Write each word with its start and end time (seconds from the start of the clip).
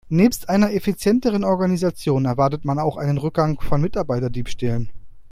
Nebst 0.09 0.49
einer 0.49 0.73
effizienteren 0.73 1.43
Organisation 1.43 2.25
erwartet 2.25 2.65
man 2.65 2.79
auch 2.79 2.97
einen 2.97 3.19
Rückgang 3.19 3.59
von 3.61 3.79
Mitarbeiterdiebstählen. 3.83 4.89